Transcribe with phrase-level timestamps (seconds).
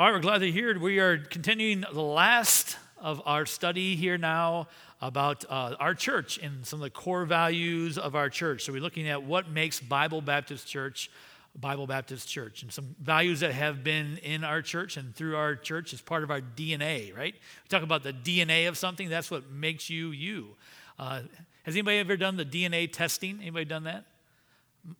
[0.00, 0.78] All right, we're glad to hear.
[0.78, 4.68] We are continuing the last of our study here now
[5.00, 8.62] about uh, our church and some of the core values of our church.
[8.62, 11.10] So we're looking at what makes Bible Baptist Church
[11.56, 15.56] Bible Baptist Church and some values that have been in our church and through our
[15.56, 17.34] church as part of our DNA, right?
[17.34, 20.50] We talk about the DNA of something, that's what makes you you.
[20.96, 21.22] Uh,
[21.64, 23.40] has anybody ever done the DNA testing?
[23.40, 24.04] Anybody done that?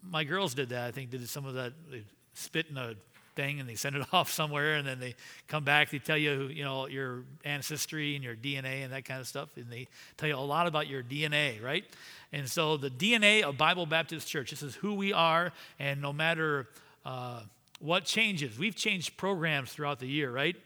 [0.02, 1.72] My girls did that, I think, did some of that.
[1.88, 2.02] They
[2.34, 2.96] spit in a
[3.38, 5.14] thing and they send it off somewhere and then they
[5.46, 9.20] come back they tell you you know your ancestry and your dna and that kind
[9.20, 9.48] of stuff.
[9.56, 11.84] And they tell you a lot about your dna right?
[12.32, 15.52] And so the dna of bible baptist church this is who we are.
[15.78, 16.66] And no matter
[17.06, 17.42] uh,
[17.78, 20.56] what changes we've changed programs throughout the year right?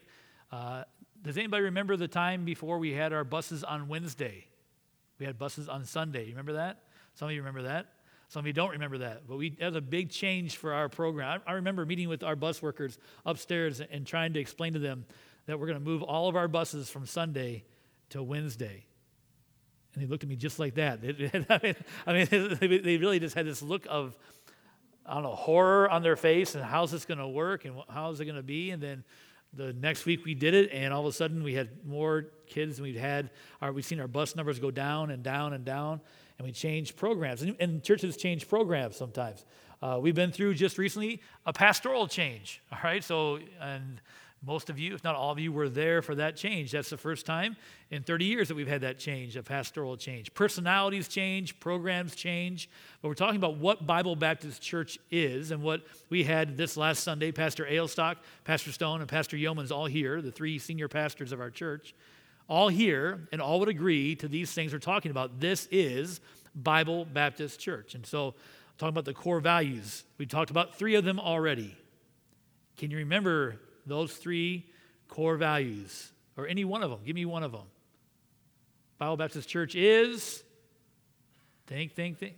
[0.51, 0.85] Uh,
[1.23, 4.47] does anybody remember the time before we had our buses on wednesday?
[5.19, 6.25] We had buses on sunday.
[6.25, 6.79] You remember that?
[7.15, 7.87] Some of you remember that
[8.33, 10.89] some of you don't remember that, but we, that was a big change for our
[10.89, 11.43] program.
[11.47, 15.05] I, I remember meeting with our bus workers upstairs and trying to explain to them
[15.45, 17.63] that we're going to move all of our buses from Sunday
[18.09, 18.87] to Wednesday.
[19.93, 21.01] And they looked at me just like that.
[22.07, 22.27] I mean,
[22.83, 24.17] they really just had this look of,
[25.05, 28.19] I don't know, horror on their face and how's this going to work and how's
[28.19, 28.71] it going to be?
[28.71, 29.05] And then
[29.53, 32.77] the next week we did it, and all of a sudden we had more kids
[32.77, 33.29] than we'd had.
[33.61, 36.01] Our, we've seen our bus numbers go down and down and down
[36.39, 37.43] and we change programs.
[37.43, 39.45] And, and churches change programs sometimes.
[39.83, 43.03] Uh, we've been through just recently a pastoral change, all right?
[43.03, 44.01] So, and
[44.45, 46.73] most of you, if not all of you, were there for that change.
[46.73, 47.57] That's the first time
[47.91, 50.35] in 30 years that we've had that change, a pastoral change.
[50.35, 52.69] Personalities change, programs change.
[53.01, 57.05] But we're talking about what Bible Baptist Church is and what we had this last
[57.05, 57.31] Sunday.
[57.31, 61.51] Pastor Ailstock, Pastor Stone, and Pastor Yeomans all here, the three senior pastors of our
[61.51, 61.95] church
[62.53, 65.41] all here and all would agree to these things we're talking about.
[65.41, 66.21] This is
[66.55, 67.95] Bible Baptist Church.
[67.95, 68.35] And so,
[68.77, 71.75] talking about the core values, we talked about three of them already.
[72.77, 74.67] Can you remember those three
[75.09, 76.99] core values or any one of them?
[77.07, 77.65] Give me one of them.
[78.99, 80.43] Bible Baptist Church is
[81.67, 82.35] think, think, think.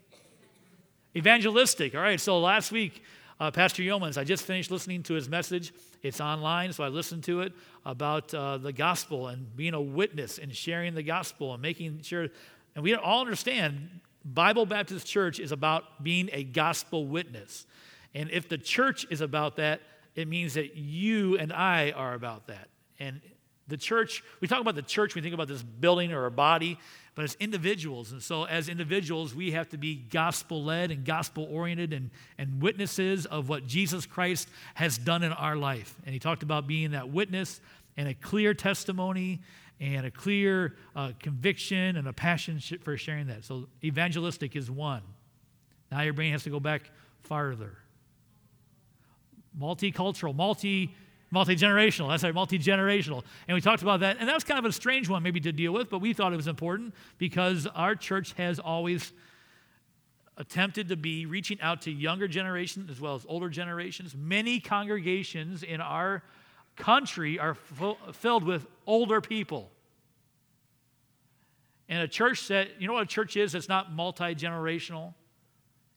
[1.16, 1.92] Evangelistic.
[1.96, 3.02] All right, so last week,
[3.40, 5.72] uh, Pastor Yeomans, I just finished listening to his message.
[6.04, 7.54] It's online, so I listened to it
[7.86, 12.28] about uh, the gospel and being a witness and sharing the gospel and making sure.
[12.74, 13.88] And we all understand
[14.22, 17.64] Bible Baptist Church is about being a gospel witness.
[18.14, 19.80] And if the church is about that,
[20.14, 22.68] it means that you and I are about that.
[23.00, 23.22] And
[23.68, 26.78] the church, we talk about the church, we think about this building or a body,
[27.14, 28.12] but as individuals.
[28.12, 32.60] And so, as individuals, we have to be gospel led and gospel oriented and, and
[32.60, 35.96] witnesses of what Jesus Christ has done in our life.
[36.04, 37.60] And he talked about being that witness
[37.96, 39.40] and a clear testimony
[39.80, 43.44] and a clear uh, conviction and a passion for sharing that.
[43.44, 45.02] So, evangelistic is one.
[45.92, 46.90] Now, your brain has to go back
[47.22, 47.78] farther.
[49.56, 50.92] Multicultural, multi
[51.34, 52.08] multi generational.
[52.08, 53.24] That's right, multi generational.
[53.46, 54.16] And we talked about that.
[54.18, 56.32] And that was kind of a strange one, maybe, to deal with, but we thought
[56.32, 59.12] it was important because our church has always
[60.36, 64.14] attempted to be reaching out to younger generations as well as older generations.
[64.16, 66.22] Many congregations in our
[66.76, 67.54] country are
[68.12, 69.70] filled with older people.
[71.88, 73.54] And a church that, you know what a church is?
[73.54, 75.14] It's not multi generational,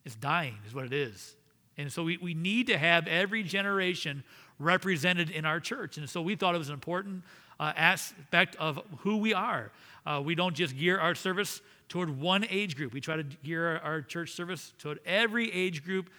[0.03, 1.35] it's dying, is what it is.
[1.77, 4.23] And so we, we need to have every generation
[4.59, 5.97] represented in our church.
[5.97, 7.23] And so we thought it was an important
[7.59, 9.71] uh, aspect of who we are.
[10.05, 13.77] Uh, we don't just gear our service toward one age group, we try to gear
[13.77, 16.09] our, our church service toward every age group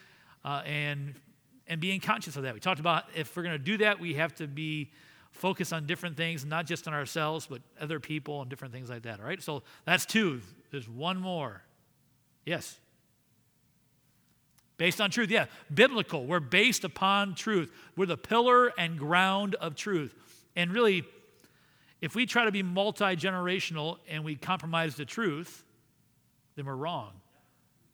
[0.45, 1.15] uh, and,
[1.67, 2.55] and being conscious of that.
[2.55, 4.91] We talked about if we're going to do that, we have to be
[5.31, 9.03] focused on different things, not just on ourselves, but other people and different things like
[9.03, 9.21] that.
[9.21, 10.41] All right, so that's two.
[10.71, 11.63] There's one more.
[12.45, 12.81] Yes.
[14.79, 15.47] Based on truth, yeah.
[15.75, 16.25] Biblical.
[16.25, 17.71] We're based upon truth.
[17.97, 20.15] We're the pillar and ground of truth.
[20.57, 21.05] And really,
[22.01, 25.65] if we try to be multi generational and we compromise the truth,
[26.55, 27.11] then we're wrong.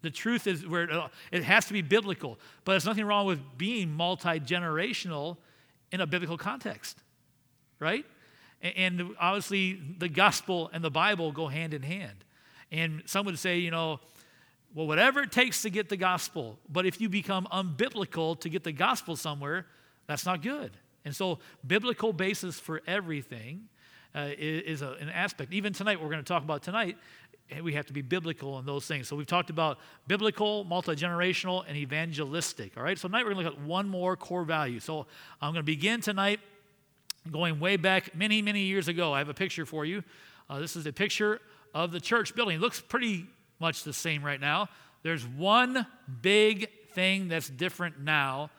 [0.03, 3.91] The truth is where it has to be biblical, but there's nothing wrong with being
[3.91, 5.39] multi generational
[5.91, 6.99] in a biblical context,
[7.81, 8.05] right?
[8.61, 12.25] And obviously, the gospel and the Bible go hand in hand.
[12.71, 14.01] And some would say, you know,
[14.75, 16.59] well, whatever it takes to get the gospel.
[16.69, 19.67] But if you become unbiblical to get the gospel somewhere,
[20.07, 20.73] that's not good.
[21.05, 23.69] And so, biblical basis for everything
[24.15, 25.53] uh, is, a, an aspect.
[25.53, 26.97] Even tonight, we're going to talk about tonight,
[27.63, 29.07] we have to be biblical in those things.
[29.07, 29.79] So, we've talked about
[30.09, 32.77] biblical, multi generational, and evangelistic.
[32.77, 34.81] All right, so tonight we're going to look at one more core value.
[34.81, 35.07] So,
[35.41, 36.41] I'm going to begin tonight
[37.31, 39.13] going way back many, many years ago.
[39.13, 40.03] I have a picture for you.
[40.49, 41.41] Uh, this is a picture
[41.75, 42.57] of the church building.
[42.57, 43.27] It looks pretty
[43.61, 44.69] much the same right now.
[45.03, 45.87] There's one
[46.23, 48.51] big thing that's different now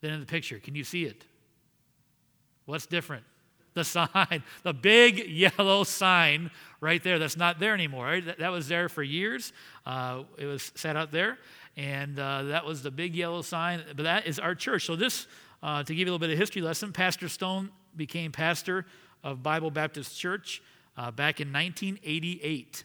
[0.00, 0.58] than in the picture.
[0.58, 1.24] Can you see it?
[2.66, 3.24] What's different?
[3.74, 6.50] The sign, the big yellow sign
[6.80, 8.04] right there that's not there anymore.
[8.04, 8.24] Right?
[8.24, 9.52] That, that, was there for years.
[9.86, 11.38] Uh, it was set out there,
[11.76, 13.82] and uh, that was the big yellow sign.
[13.96, 14.84] But that is our church.
[14.84, 15.26] So, this,
[15.62, 18.84] uh, to give you a little bit of history lesson, Pastor Stone became pastor
[19.24, 20.62] of Bible Baptist Church
[20.96, 22.84] uh, back in 1988.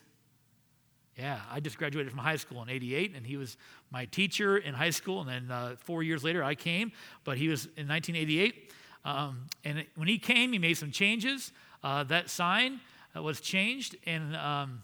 [1.18, 3.58] Yeah, I just graduated from high school in 88, and he was
[3.92, 5.22] my teacher in high school.
[5.22, 6.92] And then uh, four years later, I came,
[7.24, 8.72] but he was in 1988.
[9.06, 11.52] Um, and when he came, he made some changes.
[11.84, 12.80] Uh, that sign
[13.16, 14.82] uh, was changed and um,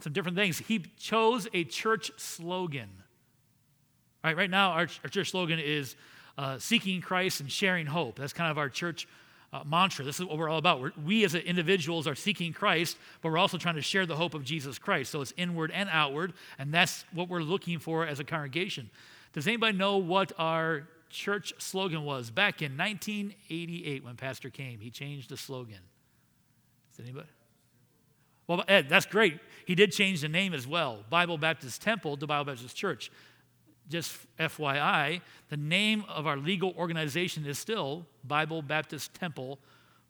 [0.00, 0.58] some different things.
[0.58, 2.88] He chose a church slogan.
[4.24, 5.94] Right, right now, our, our church slogan is
[6.36, 8.16] uh, seeking Christ and sharing hope.
[8.16, 9.06] That's kind of our church
[9.54, 10.04] uh, mantra.
[10.04, 10.80] This is what we're all about.
[10.80, 14.34] We're, we as individuals are seeking Christ, but we're also trying to share the hope
[14.34, 15.12] of Jesus Christ.
[15.12, 18.90] So it's inward and outward, and that's what we're looking for as a congregation.
[19.32, 24.80] Does anybody know what our church slogan was back in 1988 when Pastor came?
[24.80, 25.78] He changed the slogan.
[26.96, 27.28] Does anybody?
[28.48, 29.38] Well, Ed, that's great.
[29.66, 33.10] He did change the name as well Bible Baptist Temple to Bible Baptist Church
[33.88, 39.58] just FYI, the name of our legal organization is still Bible Baptist Temple,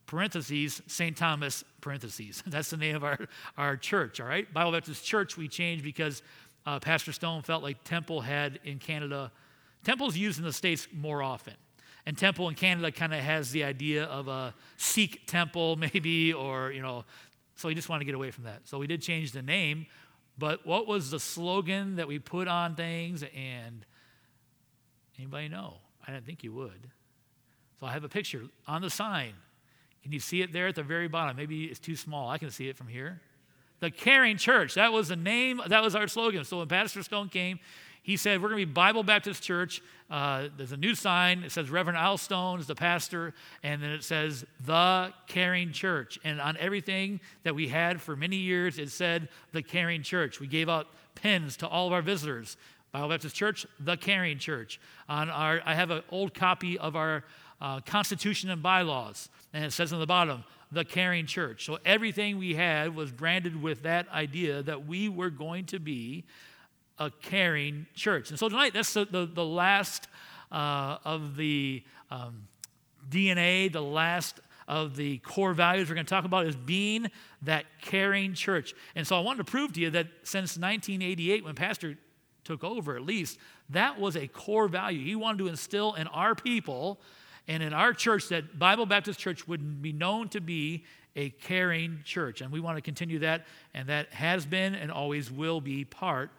[0.07, 1.17] parentheses, St.
[1.17, 2.43] Thomas, parentheses.
[2.47, 3.19] That's the name of our,
[3.57, 4.53] our church, all right?
[4.53, 6.23] Bible Baptist Church we changed because
[6.67, 9.31] uh, Pastor Stone felt like temple had in Canada,
[9.85, 11.55] temple's used in the States more often.
[12.07, 16.71] And temple in Canada kind of has the idea of a Sikh temple, maybe, or,
[16.71, 17.05] you know,
[17.57, 18.63] so he just wanted to get away from that.
[18.65, 19.87] So we did change the name
[20.37, 23.23] but what was the slogan that we put on things?
[23.35, 23.85] And
[25.19, 25.75] anybody know?
[26.07, 26.91] I didn't think you would.
[27.81, 29.35] So I have a picture on the sign.
[30.03, 31.37] Can you see it there at the very bottom?
[31.37, 32.29] Maybe it's too small.
[32.29, 33.21] I can see it from here.
[33.81, 34.75] The Caring Church.
[34.75, 36.45] That was the name, that was our slogan.
[36.45, 37.59] So when Pastor Stone came,
[38.05, 39.83] he said, We're going to be Bible Baptist Church.
[40.11, 41.43] Uh, there's a new sign.
[41.43, 43.33] It says Reverend Al Stone is the pastor.
[43.63, 46.19] And then it says The Caring Church.
[46.23, 50.39] And on everything that we had for many years, it said The Caring Church.
[50.39, 52.59] We gave out pins to all of our visitors.
[52.93, 54.79] Bible Baptist Church, The Caring Church.
[55.09, 57.25] On our, I have an old copy of our
[57.63, 59.31] uh, Constitution and bylaws.
[59.55, 61.65] And it says on the bottom, the caring church.
[61.65, 66.25] So everything we had was branded with that idea that we were going to be
[66.99, 68.31] a caring church.
[68.31, 70.09] And so tonight, that's the, the, the last
[70.53, 72.49] uh, of the um,
[73.09, 77.11] DNA, the last of the core values we're going to talk about is being
[77.43, 78.75] that caring church.
[78.95, 81.99] And so I wanted to prove to you that since 1988, when Pastor
[82.45, 83.39] took over, at least,
[83.71, 85.05] that was a core value.
[85.05, 87.01] He wanted to instill in our people
[87.47, 90.85] and in our church that Bible Baptist Church would be known to be
[91.17, 92.41] a caring church.
[92.41, 96.31] And we want to continue that, and that has been and always will be part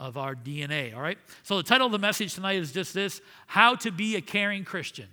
[0.00, 1.18] of our DNA, all right?
[1.42, 4.64] So the title of the message tonight is just this How to Be a Caring
[4.64, 5.06] Christian.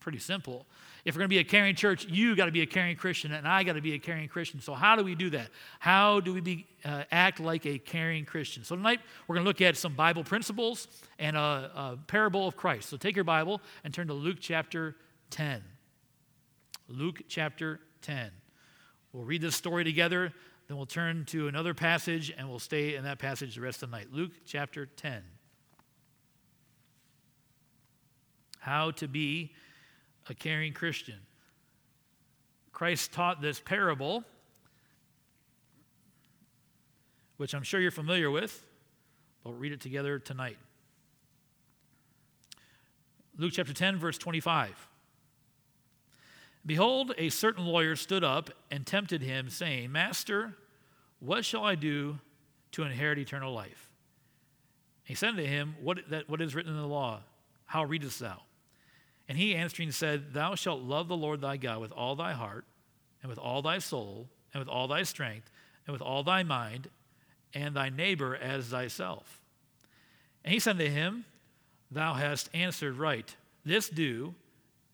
[0.00, 0.66] Pretty simple.
[1.04, 3.32] If we're going to be a caring church, you got to be a caring Christian,
[3.32, 4.60] and I got to be a caring Christian.
[4.60, 5.48] So, how do we do that?
[5.78, 8.64] How do we be, uh, act like a caring Christian?
[8.64, 10.88] So, tonight we're going to look at some Bible principles
[11.18, 12.90] and a, a parable of Christ.
[12.90, 14.94] So, take your Bible and turn to Luke chapter
[15.30, 15.62] 10.
[16.88, 18.30] Luke chapter 10.
[19.14, 20.34] We'll read this story together.
[20.70, 23.90] Then we'll turn to another passage and we'll stay in that passage the rest of
[23.90, 24.06] the night.
[24.12, 25.20] Luke chapter 10.
[28.60, 29.52] How to be
[30.28, 31.16] a caring Christian.
[32.70, 34.22] Christ taught this parable,
[37.36, 38.64] which I'm sure you're familiar with.
[39.42, 40.58] We'll read it together tonight.
[43.36, 44.86] Luke chapter 10, verse 25.
[46.64, 50.54] Behold, a certain lawyer stood up and tempted him, saying, Master,
[51.20, 52.18] what shall I do
[52.72, 53.90] to inherit eternal life?
[55.04, 57.20] He said to him, what, that, what is written in the law?
[57.66, 58.42] How readest thou?
[59.28, 62.64] And he answering said, Thou shalt love the Lord thy God with all thy heart,
[63.22, 65.50] and with all thy soul, and with all thy strength,
[65.86, 66.88] and with all thy mind,
[67.54, 69.40] and thy neighbor as thyself.
[70.44, 71.24] And he said to him,
[71.92, 73.34] Thou hast answered right.
[73.64, 74.34] This do,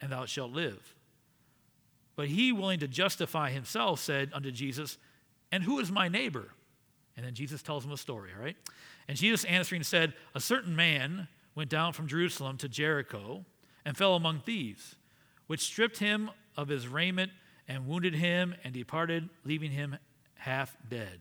[0.01, 0.95] and thou shalt live.
[2.15, 4.99] But he, willing to justify himself, said unto Jesus,
[5.57, 6.49] And who is my neighbor?
[7.17, 8.59] And then Jesus tells him a story, all right?
[9.09, 13.43] And Jesus answering said, A certain man went down from Jerusalem to Jericho
[13.87, 14.97] and fell among thieves,
[15.47, 17.33] which stripped him of his raiment
[17.67, 19.97] and wounded him and departed, leaving him
[20.35, 21.21] half dead.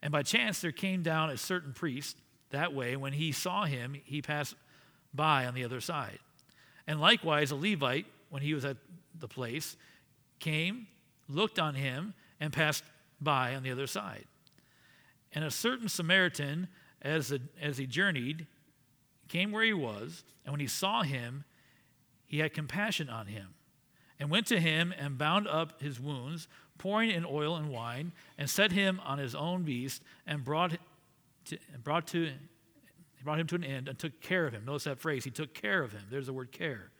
[0.00, 2.16] And by chance there came down a certain priest
[2.50, 2.94] that way.
[2.94, 4.54] When he saw him, he passed
[5.12, 6.20] by on the other side.
[6.86, 8.76] And likewise, a Levite, when he was at
[9.18, 9.76] the place,
[10.38, 10.86] came,
[11.28, 12.84] looked on him, and passed
[13.20, 14.24] by on the other side.
[15.32, 16.68] And a certain Samaritan,
[17.02, 18.46] as, the, as he journeyed,
[19.28, 21.44] came where he was, and when he saw him,
[22.26, 23.54] he had compassion on him,
[24.18, 28.48] and went to him and bound up his wounds, pouring in oil and wine, and
[28.48, 30.76] set him on his own beast, and brought,
[31.46, 32.30] to, brought, to,
[33.22, 34.64] brought him to an end and took care of him.
[34.64, 36.02] Notice that phrase, he took care of him.
[36.10, 36.90] There's the word care.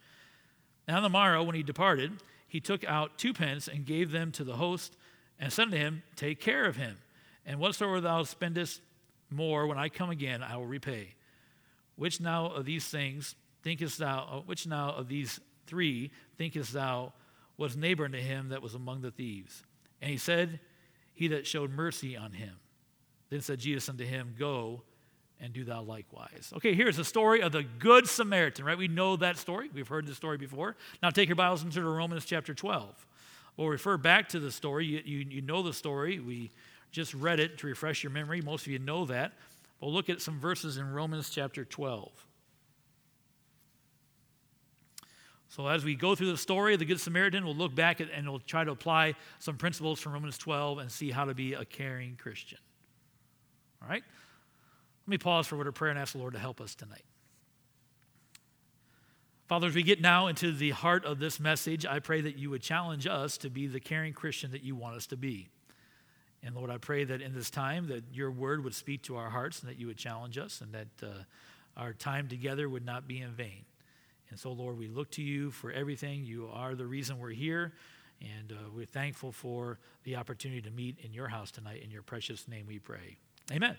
[0.86, 2.12] And on the morrow, when he departed,
[2.48, 4.96] he took out two pence and gave them to the host,
[5.38, 6.98] and said to him, Take care of him,
[7.44, 8.80] and whatsoever thou spendest
[9.30, 11.14] more, when I come again, I will repay.
[11.96, 17.12] Which now of these things thinkest thou, uh, which now of these three thinkest thou
[17.56, 19.62] was neighbor unto him that was among the thieves?
[20.00, 20.60] And he said,
[21.14, 22.54] He that showed mercy on him.
[23.30, 24.82] Then said Jesus unto him, Go
[25.40, 26.52] and do thou likewise.
[26.56, 28.78] Okay, here's the story of the Good Samaritan, right?
[28.78, 29.68] We know that story.
[29.72, 30.76] We've heard the story before.
[31.02, 33.06] Now take your Bibles into Romans chapter 12.
[33.56, 34.86] We'll refer back to the story.
[34.86, 36.20] You, you, you know the story.
[36.20, 36.50] We
[36.90, 38.40] just read it to refresh your memory.
[38.40, 39.32] Most of you know that.
[39.80, 42.10] We'll look at some verses in Romans chapter 12.
[45.48, 48.08] So, as we go through the story of the Good Samaritan, we'll look back at,
[48.10, 51.54] and we'll try to apply some principles from Romans 12 and see how to be
[51.54, 52.58] a caring Christian.
[53.82, 54.02] All right?
[55.06, 56.74] Let me pause for a word of prayer and ask the Lord to help us
[56.74, 57.04] tonight.
[59.46, 62.50] Father, as we get now into the heart of this message, I pray that you
[62.50, 65.48] would challenge us to be the caring Christian that you want us to be.
[66.42, 69.30] And Lord, I pray that in this time that your word would speak to our
[69.30, 71.10] hearts and that you would challenge us and that uh,
[71.76, 73.64] our time together would not be in vain.
[74.30, 76.24] And so, Lord, we look to you for everything.
[76.24, 77.72] You are the reason we're here.
[78.20, 81.82] And uh, we're thankful for the opportunity to meet in your house tonight.
[81.84, 83.18] In your precious name we pray.
[83.52, 83.76] Amen.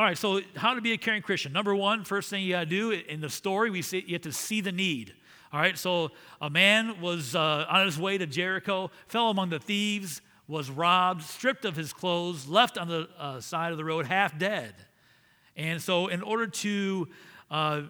[0.00, 1.52] All right, so how to be a caring Christian.
[1.52, 4.22] Number one, first thing you got to do in the story, we see you have
[4.22, 5.12] to see the need.
[5.52, 9.58] All right, so a man was uh, on his way to Jericho, fell among the
[9.58, 14.06] thieves, was robbed, stripped of his clothes, left on the uh, side of the road,
[14.06, 14.74] half dead.
[15.54, 17.08] And so, in order to
[17.50, 17.82] uh,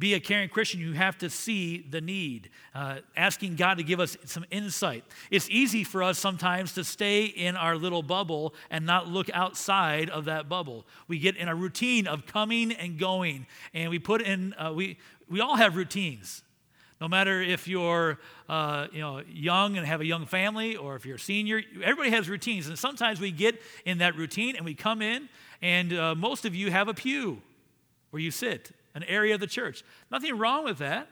[0.00, 4.00] be a caring Christian, you have to see the need, uh, asking God to give
[4.00, 5.04] us some insight.
[5.30, 10.08] It's easy for us sometimes to stay in our little bubble and not look outside
[10.08, 10.86] of that bubble.
[11.06, 14.96] We get in a routine of coming and going, and we put in, uh, we,
[15.28, 16.42] we all have routines.
[16.98, 21.04] No matter if you're uh, you know, young and have a young family or if
[21.04, 22.68] you're a senior, everybody has routines.
[22.68, 25.28] And sometimes we get in that routine and we come in,
[25.60, 27.42] and uh, most of you have a pew
[28.10, 29.82] where you sit an area of the church.
[30.10, 31.08] Nothing wrong with that.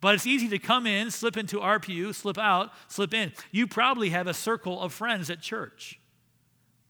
[0.00, 3.32] But it's easy to come in, slip into our pew, slip out, slip in.
[3.52, 6.00] You probably have a circle of friends at church.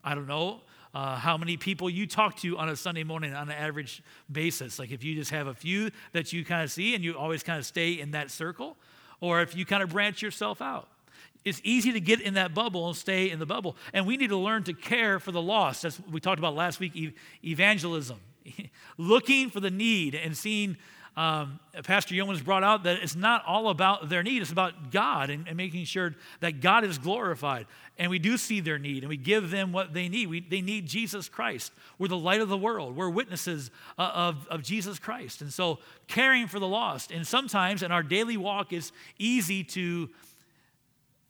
[0.02, 0.62] I don't know
[0.94, 4.78] uh, how many people you talk to on a Sunday morning on an average basis.
[4.78, 7.42] Like if you just have a few that you kind of see and you always
[7.42, 8.78] kind of stay in that circle,
[9.20, 10.88] or if you kind of branch yourself out.
[11.44, 13.76] It's easy to get in that bubble and stay in the bubble.
[13.92, 15.82] And we need to learn to care for the lost.
[15.82, 17.14] That's what we talked about last week
[17.44, 18.18] evangelism.
[18.98, 20.76] looking for the need and seeing
[21.14, 25.28] um, Pastor Yeomans brought out that it's not all about their need, it's about God
[25.28, 27.66] and, and, making sure that God is glorified.
[27.98, 30.28] And we do see their need and we give them what they need.
[30.28, 31.70] We, they need Jesus Christ.
[31.98, 35.42] We're the light of the world, we're witnesses uh, of, of Jesus Christ.
[35.42, 37.10] And so, caring for the lost.
[37.10, 40.08] And sometimes in our daily walk, it's easy to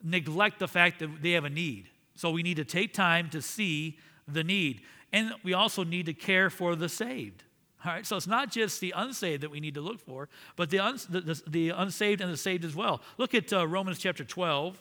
[0.01, 1.89] neglect the fact that they have a need.
[2.15, 3.97] So, we need to take time to see
[4.29, 4.81] the need.
[5.13, 7.43] And we also need to care for the saved.
[7.85, 10.69] All right, so it's not just the unsaved that we need to look for, but
[10.69, 13.01] the, uns- the, the, the unsaved and the saved as well.
[13.17, 14.77] Look at uh, Romans chapter 12.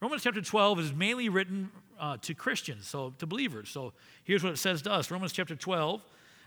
[0.00, 3.70] Romans chapter 12 is mainly written uh, to Christians, so to believers.
[3.70, 3.92] So
[4.24, 6.02] here's what it says to us Romans chapter 12.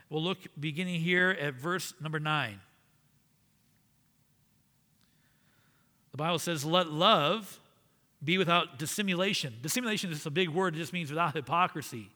[0.10, 2.60] We'll look beginning here at verse number 9.
[6.12, 7.60] The Bible says, Let love
[8.26, 9.54] be without dissimulation.
[9.62, 10.76] Dissimulation is just a big word.
[10.76, 12.10] It just means without hypocrisy,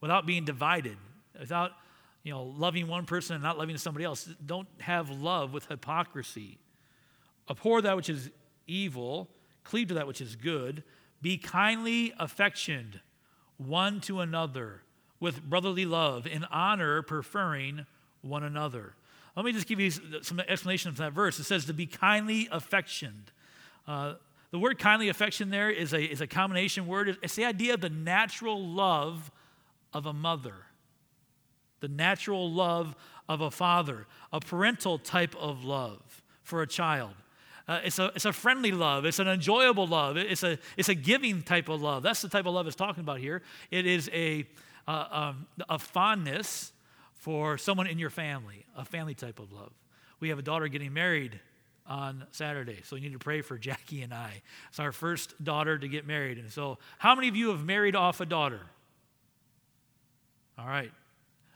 [0.00, 0.96] without being divided,
[1.38, 1.72] without
[2.24, 4.28] you know, loving one person and not loving somebody else.
[4.44, 6.58] Don't have love with hypocrisy.
[7.48, 8.30] Abhor that which is
[8.66, 9.28] evil,
[9.64, 10.82] cleave to that which is good.
[11.20, 13.00] Be kindly affectioned
[13.56, 14.82] one to another
[15.20, 17.86] with brotherly love, in honor, preferring
[18.22, 18.94] one another.
[19.36, 21.38] Let me just give you some explanation of that verse.
[21.38, 23.30] It says to be kindly affectioned.
[23.86, 24.14] Uh,
[24.52, 27.16] the word kindly affection there is a, is a combination word.
[27.22, 29.32] It's the idea of the natural love
[29.94, 30.54] of a mother,
[31.80, 32.94] the natural love
[33.28, 37.14] of a father, a parental type of love for a child.
[37.66, 39.06] Uh, it's, a, it's a friendly love.
[39.06, 40.18] It's an enjoyable love.
[40.18, 42.02] It's a, it's a giving type of love.
[42.02, 43.40] That's the type of love it's talking about here.
[43.70, 44.46] It is a,
[44.86, 46.72] uh, um, a fondness
[47.14, 49.72] for someone in your family, a family type of love.
[50.20, 51.40] We have a daughter getting married
[51.86, 52.80] on Saturday.
[52.84, 54.42] So you need to pray for Jackie and I.
[54.68, 56.38] It's our first daughter to get married.
[56.38, 58.60] And so, how many of you have married off a daughter?
[60.58, 60.92] All right.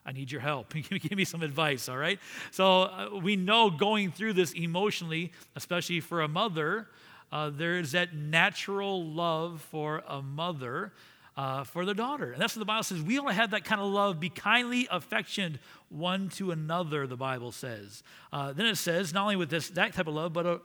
[0.04, 0.72] I need your help.
[0.90, 2.20] Give me some advice, all right?
[2.52, 6.86] So uh, we know going through this emotionally, especially for a mother,
[7.32, 10.92] uh, there is that natural love for a mother
[11.36, 12.32] uh, for the daughter.
[12.32, 13.02] And that's what the Bible says.
[13.02, 14.18] We only have that kind of love.
[14.18, 18.02] Be kindly affectioned one to another, the Bible says.
[18.32, 20.58] Uh, then it says, not only with this that type of love, but uh,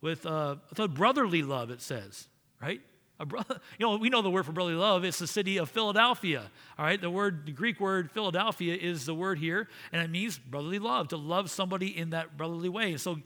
[0.00, 2.28] with, uh, with brotherly love, it says,
[2.60, 2.80] right?
[3.20, 5.04] A brother, you know, we know the word for brotherly love.
[5.04, 6.50] It's the city of Philadelphia.
[6.78, 10.38] All right, the word, the Greek word Philadelphia is the word here, and it means
[10.38, 12.96] brotherly love, to love somebody in that brotherly way.
[12.96, 13.18] So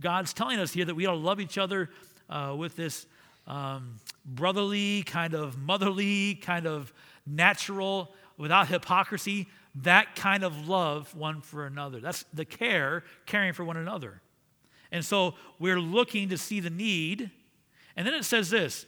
[0.00, 1.90] God's telling us here that we ought to love each other
[2.28, 3.06] uh, with this
[3.46, 6.92] um, brotherly, kind of motherly, kind of
[7.26, 12.00] natural, without hypocrisy, that kind of love one for another.
[12.00, 14.20] That's the care, caring for one another.
[14.90, 17.30] And so we're looking to see the need.
[17.96, 18.86] And then it says this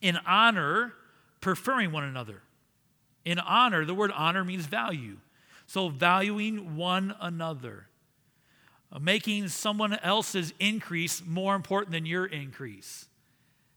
[0.00, 0.94] in honor,
[1.40, 2.42] preferring one another.
[3.24, 5.18] In honor, the word honor means value.
[5.66, 7.86] So valuing one another,
[9.00, 13.06] making someone else's increase more important than your increase,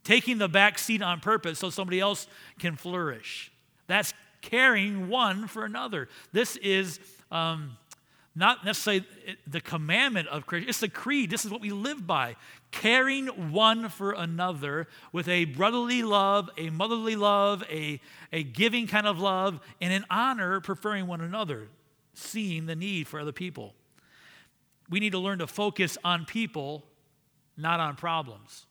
[0.06, 2.28] taking the back seat on purpose so somebody else
[2.60, 3.52] can flourish.
[3.88, 6.08] That's caring one for another.
[6.32, 7.00] This is
[7.32, 7.78] um,
[8.36, 9.06] not necessarily
[9.48, 11.30] the commandment of Christian, it's the creed.
[11.30, 12.36] This is what we live by.
[12.72, 18.00] Caring one for another with a brotherly love, a motherly love, a,
[18.32, 21.68] a giving kind of love, and in honor, preferring one another,
[22.14, 23.74] seeing the need for other people.
[24.90, 26.84] We need to learn to focus on people,
[27.58, 28.66] not on problems.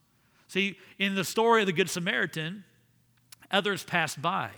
[0.54, 2.62] See, in the story of the Good Samaritan,
[3.50, 4.50] others passed by.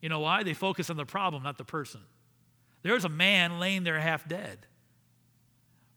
[0.00, 0.44] You know why?
[0.44, 2.00] They focus on the problem, not the person.
[2.82, 4.60] There was a man laying there half dead.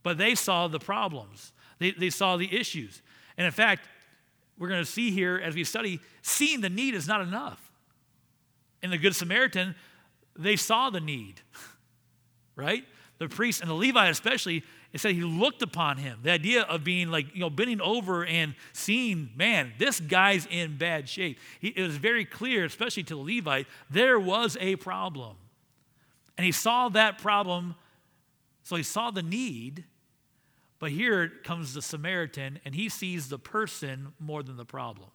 [0.04, 3.02] But they saw the problems, they, they saw the issues.
[3.38, 3.88] And in fact,
[4.58, 7.72] we're going to see here as we study, seeing the need is not enough.
[8.84, 9.74] In the Good Samaritan,
[10.38, 11.40] they saw the need,
[12.58, 12.84] right?
[13.20, 14.64] The priest and the Levite, especially,
[14.98, 16.18] it said he looked upon him.
[16.24, 20.78] The idea of being like, you know, bending over and seeing, man, this guy's in
[20.78, 21.38] bad shape.
[21.60, 25.36] He, it was very clear, especially to the Levite, there was a problem.
[26.36, 27.76] And he saw that problem,
[28.64, 29.84] so he saw the need.
[30.80, 35.12] But here comes the Samaritan, and he sees the person more than the problem.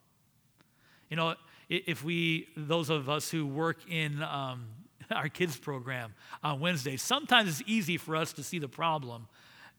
[1.10, 1.34] You know,
[1.68, 4.66] if we, those of us who work in um,
[5.10, 9.26] our kids program on Wednesday, sometimes it's easy for us to see the problem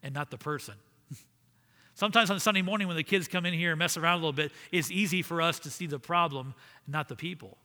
[0.04, 0.76] and not the person.
[1.96, 4.34] Sometimes on Sunday morning, when the kids come in here and mess around a little
[4.34, 6.54] bit, it's easy for us to see the problem,
[6.88, 7.58] not the people.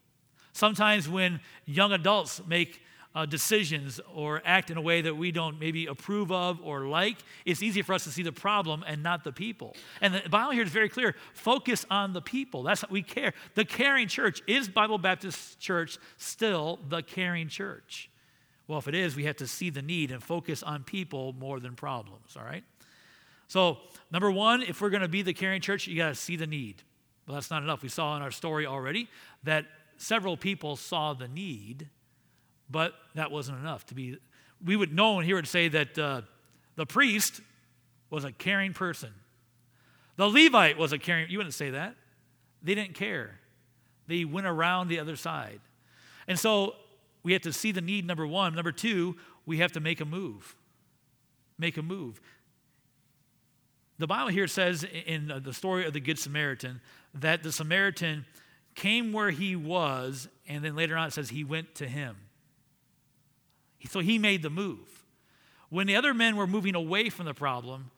[0.53, 2.81] Sometimes when young adults make
[3.15, 7.17] uh, decisions or act in a way that we don't maybe approve of or like,
[7.45, 9.75] it's easy for us to see the problem and not the people.
[10.01, 12.63] And the Bible here is very clear focus on the people.
[12.63, 13.33] That's what we care.
[13.55, 18.11] The caring church is Bible Baptist Church still the caring church?
[18.69, 21.59] Well, if it is, we have to see the need and focus on people more
[21.59, 22.63] than problems, all right?
[23.49, 23.79] So,
[24.13, 26.47] number one, if we're going to be the caring church, you got to see the
[26.47, 26.83] need.
[27.27, 27.83] Well, that's not enough.
[27.83, 29.09] We saw in our story already
[29.43, 29.65] that
[29.97, 31.89] several people saw the need
[32.71, 34.19] but that wasn't enough to be.
[34.65, 36.23] We would know and hear it say that uh,
[36.77, 37.41] the priest
[38.11, 39.13] was a caring person.
[40.17, 41.31] The Levite was a caring.
[41.31, 41.95] You wouldn't say that.
[42.63, 43.39] They didn't care.
[44.07, 45.61] They went around the other side,
[46.27, 46.75] and so
[47.29, 48.07] we have to see the need.
[48.07, 48.55] Number one.
[48.55, 49.15] Number two,
[49.45, 50.57] we have to make a move.
[51.59, 52.23] Make a move.
[53.99, 56.81] The Bible here says in the story of the Good Samaritan
[57.13, 58.25] that the Samaritan
[58.75, 62.17] came where he was, and then later on it says he went to him.
[63.91, 65.05] So he made the move.
[65.69, 67.91] When the other men were moving away from the problem,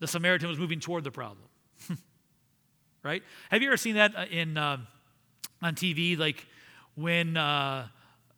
[0.00, 1.48] the Samaritan was moving toward the problem.
[3.02, 3.22] right?
[3.50, 4.76] Have you ever seen that uh, in uh,
[5.62, 6.18] on TV?
[6.18, 6.46] Like
[6.94, 7.88] when uh,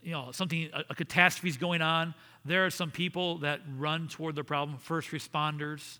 [0.08, 4.08] you know something a, a catastrophe is going on, there are some people that run
[4.08, 4.78] toward the problem.
[4.78, 5.98] First responders,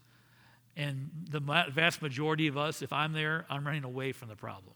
[0.77, 4.73] and the vast majority of us, if I'm there, I'm running away from the problem,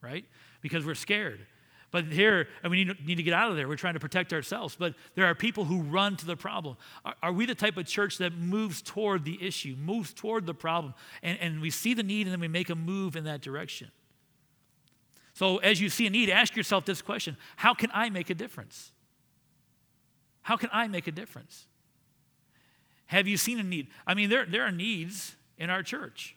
[0.00, 0.24] right?
[0.62, 1.40] Because we're scared.
[1.90, 3.68] But here, and we need, need to get out of there.
[3.68, 4.76] We're trying to protect ourselves.
[4.76, 6.76] But there are people who run to the problem.
[7.04, 10.54] Are, are, we the type of church that moves toward the issue, moves toward the
[10.54, 13.42] problem, and, and we see the need and then we make a move in that
[13.42, 13.90] direction?
[15.34, 18.34] So as you see a need, ask yourself this question How can I make a
[18.34, 18.92] difference?
[20.42, 21.66] How can I make a difference?
[23.06, 23.88] Have you seen a need?
[24.06, 26.36] I mean, there, there are needs in our church.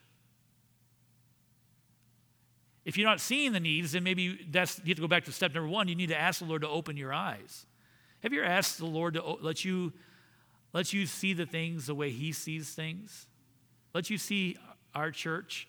[2.84, 5.32] If you're not seeing the needs, then maybe that's you have to go back to
[5.32, 5.88] step number one.
[5.88, 7.66] You need to ask the Lord to open your eyes.
[8.22, 9.92] Have you ever asked the Lord to let you
[10.72, 13.26] let you see the things the way He sees things?
[13.94, 14.56] Let you see
[14.94, 15.68] our church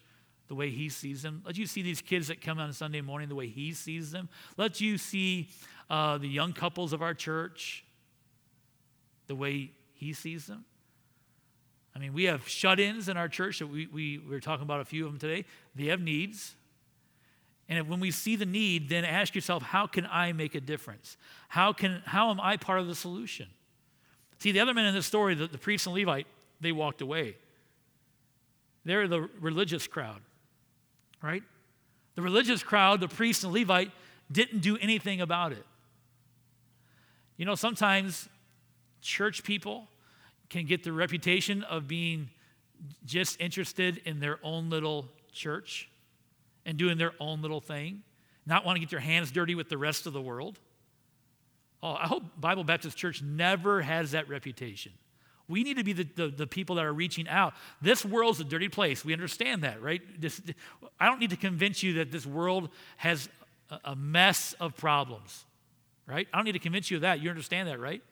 [0.49, 1.41] the way He sees them.
[1.45, 4.27] Let you see these kids that come on Sunday morning the way He sees them.
[4.57, 5.47] Let you see
[5.89, 7.85] uh, the young couples of our church
[9.27, 10.65] the way He sees them?
[11.95, 14.63] I mean, we have shut ins in our church that we, we, we were talking
[14.63, 15.45] about a few of them today.
[15.75, 16.55] They have needs.
[17.67, 21.17] And when we see the need, then ask yourself, how can I make a difference?
[21.49, 23.47] How, can, how am I part of the solution?
[24.39, 26.27] See, the other men in this story, the, the priest and Levite,
[26.61, 27.35] they walked away.
[28.85, 30.21] They're the religious crowd,
[31.21, 31.43] right?
[32.15, 33.91] The religious crowd, the priest and Levite,
[34.31, 35.65] didn't do anything about it.
[37.37, 38.27] You know, sometimes
[39.01, 39.87] church people
[40.49, 42.29] can get the reputation of being
[43.05, 45.89] just interested in their own little church
[46.65, 48.03] and doing their own little thing,
[48.45, 50.59] not want to get their hands dirty with the rest of the world.
[51.81, 54.91] Oh, I hope Bible Baptist Church never has that reputation.
[55.49, 57.55] We need to be the, the, the, people that are reaching out.
[57.81, 59.03] This world's a dirty place.
[59.03, 60.01] We understand that, right?
[60.21, 60.39] This,
[60.99, 63.27] I don't need to convince you that this world has
[63.83, 65.45] a, mess of problems,
[66.05, 66.27] right?
[66.31, 67.19] I don't need to convince you of that.
[67.21, 68.03] You understand that, right?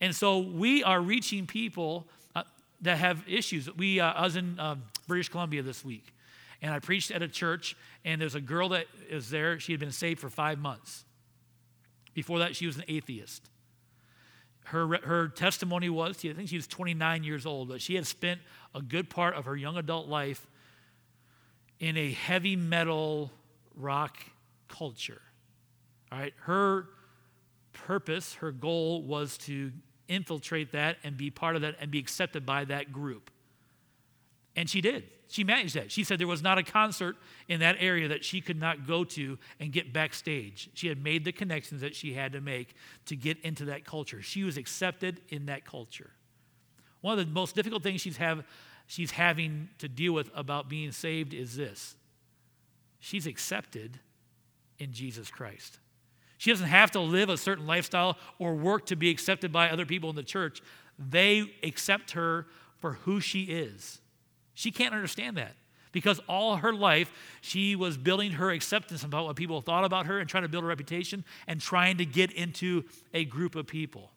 [0.00, 2.42] And so we are reaching people uh,
[2.82, 3.72] that have issues.
[3.76, 4.74] We, uh, I was in uh,
[5.06, 6.12] British Columbia this week,
[6.62, 9.60] and I preached at a church, and there's a girl that is there.
[9.60, 11.04] She had been saved for five months.
[12.12, 13.48] Before that, she was an atheist.
[14.66, 18.40] Her, her testimony was, I think she was 29 years old, but she had spent
[18.74, 20.48] a good part of her young adult life
[21.78, 23.30] in a heavy metal
[23.76, 24.18] rock
[24.66, 25.22] culture.
[26.10, 26.88] All right, her
[27.72, 29.70] purpose, her goal was to
[30.08, 33.30] infiltrate that and be part of that and be accepted by that group.
[34.56, 35.04] And she did.
[35.28, 35.92] She managed that.
[35.92, 37.16] She said there was not a concert
[37.48, 40.70] in that area that she could not go to and get backstage.
[40.74, 42.74] She had made the connections that she had to make
[43.06, 44.22] to get into that culture.
[44.22, 46.10] She was accepted in that culture.
[47.02, 48.44] One of the most difficult things she's, have,
[48.86, 51.96] she's having to deal with about being saved is this
[52.98, 54.00] she's accepted
[54.78, 55.78] in Jesus Christ.
[56.38, 59.86] She doesn't have to live a certain lifestyle or work to be accepted by other
[59.86, 60.62] people in the church.
[60.98, 62.46] They accept her
[62.78, 64.00] for who she is.
[64.56, 65.54] She can't understand that
[65.92, 70.18] because all her life she was building her acceptance about what people thought about her
[70.18, 74.10] and trying to build a reputation and trying to get into a group of people.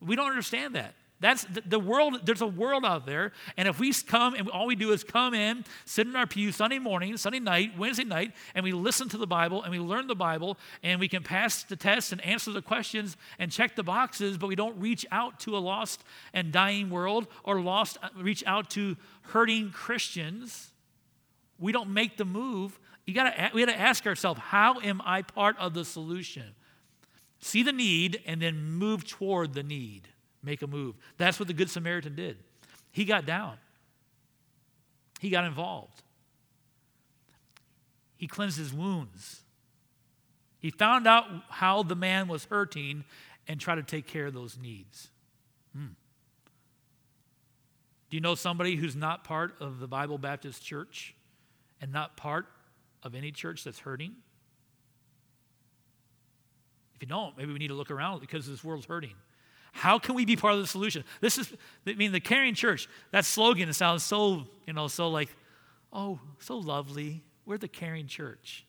[0.00, 0.94] We don't understand that.
[1.20, 3.32] That's the world, there's a world out there.
[3.56, 6.52] And if we come and all we do is come in, sit in our pew
[6.52, 10.06] Sunday morning, Sunday night, Wednesday night, and we listen to the Bible and we learn
[10.06, 13.82] the Bible and we can pass the tests and answer the questions and check the
[13.82, 18.10] boxes, but we don't reach out to a lost and dying world or lost, uh,
[18.16, 20.70] reach out to hurting Christians,
[21.58, 22.78] we don't make the move.
[23.06, 26.54] You gotta, we got to ask ourselves, how am I part of the solution?
[27.40, 30.08] See the need and then move toward the need
[30.42, 30.96] make a move.
[31.16, 32.38] That's what the Good Samaritan did.
[32.90, 33.56] He got down,
[35.20, 36.02] he got involved,
[38.16, 39.42] he cleansed his wounds.
[40.60, 43.04] He found out how the man was hurting
[43.46, 45.08] and tried to take care of those needs.
[45.72, 45.92] Hmm.
[48.10, 51.14] Do you know somebody who's not part of the Bible Baptist Church
[51.80, 52.46] and not part
[53.02, 54.16] of any church that's hurting?
[56.96, 59.14] If you don't, maybe we need to look around because this world's hurting.
[59.72, 61.04] How can we be part of the solution?
[61.20, 61.52] This is,
[61.86, 65.28] I mean, the caring church, that slogan sounds so, you know, so like,
[65.92, 67.22] oh, so lovely.
[67.46, 68.66] We're the caring church.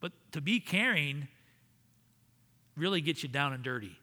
[0.00, 1.28] But to be caring
[2.76, 3.96] really gets you down and dirty.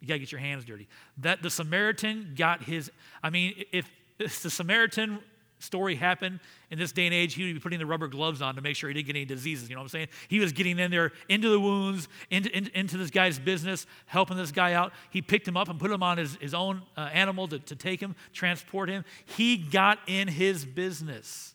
[0.00, 0.88] You got to get your hands dirty.
[1.18, 2.90] That the Samaritan got his,
[3.22, 3.88] I mean, if,
[4.18, 5.20] if the Samaritan
[5.64, 8.54] story happened in this day and age, he would be putting the rubber gloves on
[8.54, 9.68] to make sure he didn't get any diseases.
[9.68, 10.08] You know what I'm saying?
[10.28, 14.36] He was getting in there into the wounds, into, into, into this guy's business, helping
[14.36, 14.92] this guy out.
[15.10, 17.76] He picked him up and put him on his, his own uh, animal to, to
[17.76, 19.04] take him, transport him.
[19.24, 21.54] He got in his business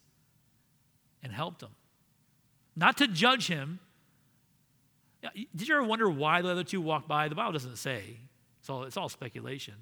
[1.23, 1.69] and helped him.
[2.75, 3.79] Not to judge him.
[5.55, 7.27] Did you ever wonder why the other two walked by?
[7.27, 8.17] The Bible doesn't say.
[8.59, 9.75] It's all, it's all speculation.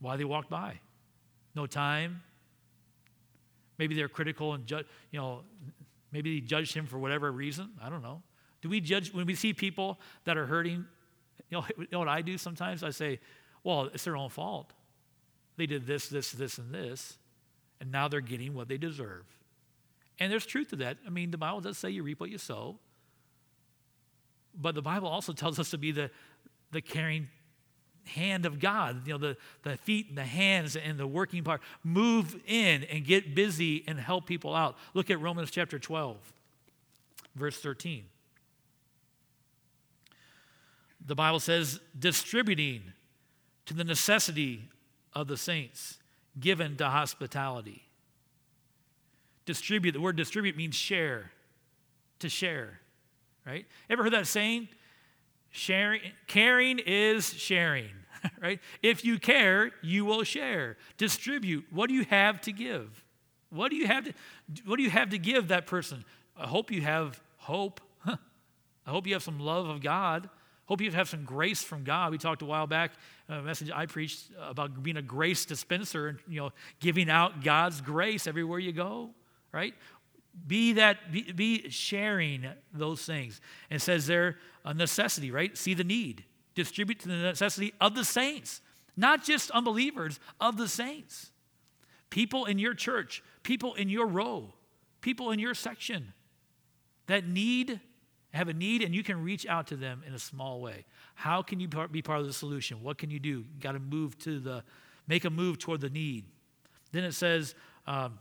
[0.00, 0.80] Why they walked by.
[1.54, 2.22] No time,
[3.80, 5.40] Maybe they're critical and judge, you know,
[6.12, 7.70] maybe they judged him for whatever reason.
[7.82, 8.22] I don't know.
[8.60, 10.84] Do we judge when we see people that are hurting?
[11.48, 12.84] You know, you know what I do sometimes?
[12.84, 13.20] I say,
[13.64, 14.74] well, it's their own fault.
[15.56, 17.16] They did this, this, this, and this,
[17.80, 19.24] and now they're getting what they deserve.
[20.18, 20.98] And there's truth to that.
[21.06, 22.78] I mean, the Bible does say you reap what you sow.
[24.54, 26.10] But the Bible also tells us to be the,
[26.70, 27.28] the caring
[28.10, 31.60] hand of God, you know, the, the feet and the hands and the working part.
[31.82, 34.76] Move in and get busy and help people out.
[34.94, 36.16] Look at Romans chapter 12,
[37.34, 38.04] verse 13.
[41.06, 42.82] The Bible says, distributing
[43.66, 44.68] to the necessity
[45.14, 45.98] of the saints,
[46.38, 47.84] given to hospitality.
[49.46, 51.32] Distribute, the word distribute means share,
[52.18, 52.80] to share,
[53.46, 53.66] right?
[53.88, 54.68] Ever heard that saying?
[55.50, 57.90] Sharing, caring is sharing.
[58.40, 58.60] right?
[58.82, 60.76] If you care, you will share.
[60.96, 61.66] Distribute.
[61.70, 63.02] What do you have to give?
[63.50, 64.12] What do you have to
[64.64, 66.04] what do you have to give that person?
[66.36, 67.80] I hope you have hope.
[68.06, 68.18] I
[68.86, 70.28] hope you have some love of God.
[70.66, 72.12] Hope you have some grace from God.
[72.12, 72.92] We talked a while back,
[73.28, 77.80] a message I preached about being a grace dispenser and you know giving out God's
[77.80, 79.10] grace everywhere you go,
[79.52, 79.74] right?
[80.46, 83.40] Be that be, be sharing those things.
[83.70, 85.56] And says there a necessity, right?
[85.56, 86.24] See the need.
[86.54, 88.60] Distribute to the necessity of the saints,
[88.96, 91.30] not just unbelievers, of the saints.
[92.10, 94.52] People in your church, people in your row,
[95.00, 96.12] people in your section
[97.06, 97.80] that need
[98.32, 100.84] have a need and you can reach out to them in a small way.
[101.14, 102.82] How can you be part of the solution?
[102.82, 103.28] What can you do?
[103.28, 104.62] You got to move to the,
[105.08, 106.24] make a move toward the need.
[106.92, 107.54] Then it says
[107.86, 108.18] um,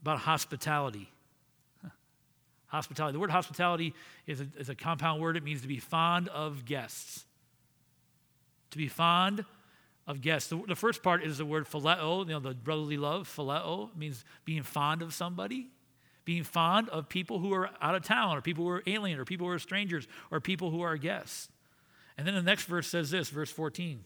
[0.00, 1.11] about hospitality.
[2.72, 3.12] Hospitality.
[3.12, 3.94] The word hospitality
[4.26, 5.36] is a, is a compound word.
[5.36, 7.24] It means to be fond of guests.
[8.72, 9.44] To be fond
[10.06, 10.48] of guests.
[10.48, 13.28] The, the first part is the word phileo, you know, the brotherly love.
[13.28, 15.68] Phileo means being fond of somebody
[16.24, 19.24] being fond of people who are out of town, or people who are alien, or
[19.24, 21.48] people who are strangers, or people who are guests.
[22.16, 24.04] And then the next verse says this, verse 14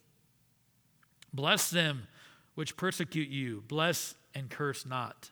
[1.33, 2.07] Bless them
[2.55, 5.31] which persecute you, bless and curse not.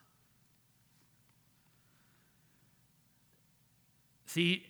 [4.35, 4.65] See,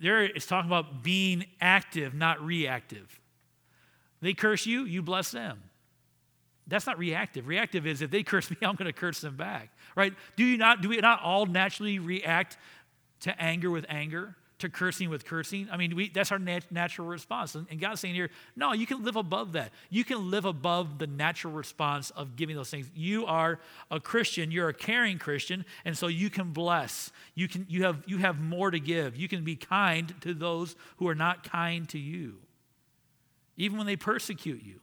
[0.00, 3.20] there it's talking about being active, not reactive.
[4.22, 5.62] They curse you, you bless them.
[6.66, 7.46] That's not reactive.
[7.46, 9.72] Reactive is if they curse me, I'm going to curse them back.
[9.94, 10.14] Right?
[10.36, 12.56] Do you not do we not all naturally react
[13.20, 15.68] to anger with anger, to cursing with cursing?
[15.70, 17.54] I mean, we, that's our nat- natural response.
[17.54, 19.72] And, and God's saying here, no, you can live above that.
[19.90, 22.90] You can live above the natural response of giving those things.
[22.94, 27.10] You are a Christian, you're a caring Christian, and so you can bless.
[27.34, 29.16] You can you have you have more to give.
[29.16, 32.36] You can be kind to those who are not kind to you.
[33.56, 34.80] Even when they persecute you.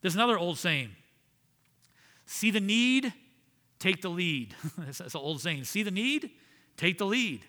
[0.00, 0.90] There's another old saying
[2.26, 3.12] see the need,
[3.78, 4.54] take the lead.
[4.78, 5.64] that's, an old saying.
[5.64, 6.30] See the need,
[6.76, 7.44] take the lead.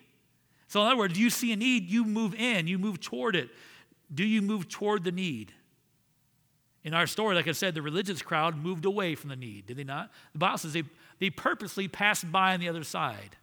[0.70, 3.50] So, in other words, you see a need, you move in, you move toward it.
[4.14, 5.52] Do you move toward the need?
[6.84, 9.78] In our story, like I said, the religious crowd moved away from the need, did
[9.78, 10.12] they not?
[10.32, 10.84] The Bible says they,
[11.18, 13.36] they purposely passed by on the other side.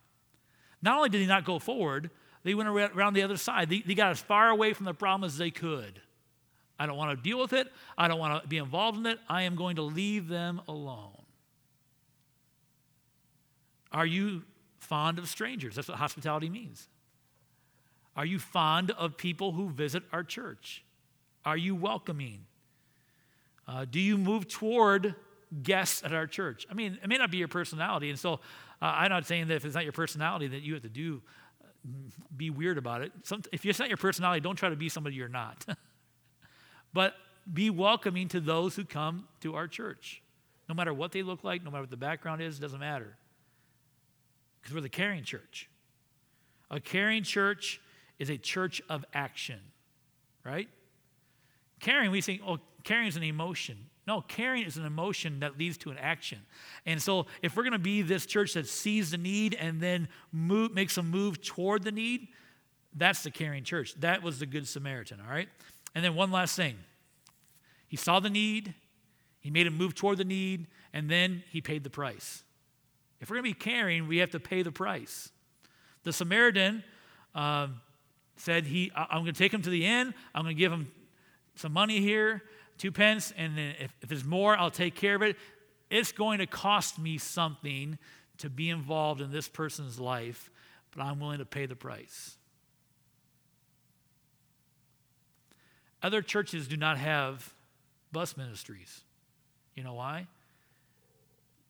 [0.82, 2.12] Not only did they not go forward,
[2.44, 3.70] they went around the other side.
[3.70, 6.02] They, they got as far away from the problem as they could.
[6.80, 7.68] I don't want to deal with it.
[7.98, 9.20] I don't want to be involved in it.
[9.28, 11.24] I am going to leave them alone.
[13.92, 14.44] Are you
[14.80, 15.76] fond of strangers?
[15.76, 16.88] That's what hospitality means.
[18.18, 20.84] Are you fond of people who visit our church?
[21.46, 22.46] Are you welcoming?
[23.68, 25.14] Uh, do you move toward
[25.62, 26.66] guests at our church?
[26.70, 29.56] I mean, it may not be your personality, and so uh, I'm not saying that
[29.56, 31.22] if it's not your personality that you have to do,
[31.64, 31.68] uh,
[32.36, 33.12] be weird about it.
[33.22, 35.64] Some, if it's not your personality, don't try to be somebody you're not.
[36.94, 37.14] but
[37.52, 40.24] be welcoming to those who come to our church.
[40.68, 43.16] No matter what they look like, no matter what the background is, doesn't matter.
[44.60, 45.70] Because we're the caring church.
[46.70, 47.80] A caring church
[48.20, 49.60] is a church of action,
[50.44, 50.68] right?
[51.80, 53.78] Caring, we think, oh, caring is an emotion.
[54.08, 56.40] No, caring is an emotion that leads to an action.
[56.86, 60.08] And so, if we're going to be this church that sees the need and then
[60.32, 62.30] move, makes a move toward the need,
[62.96, 63.94] that's the caring church.
[64.00, 65.50] That was the Good Samaritan, all right?
[65.94, 66.78] And then one last thing.
[67.88, 68.74] He saw the need,
[69.40, 72.44] he made a move toward the need, and then he paid the price.
[73.20, 75.32] If we're going to be caring, we have to pay the price.
[76.04, 76.84] The Samaritan
[77.36, 77.68] uh,
[78.38, 80.92] said, he, I'm going to take him to the inn, I'm going to give him
[81.56, 82.44] some money here,
[82.78, 85.36] two pence, and then if, if there's more, I'll take care of it.
[85.90, 87.98] It's going to cost me something
[88.40, 90.52] to be involved in this person's life,
[90.96, 92.38] but I'm willing to pay the price.
[96.04, 97.54] Other churches do not have
[98.12, 99.02] bus ministries.
[99.76, 100.28] You know why?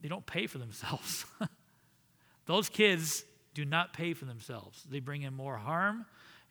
[0.01, 1.25] They don't pay for themselves.
[2.45, 4.83] Those kids do not pay for themselves.
[4.89, 6.05] They bring in more harm